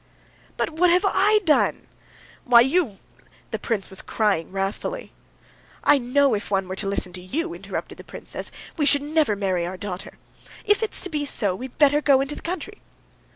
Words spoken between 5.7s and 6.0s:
"I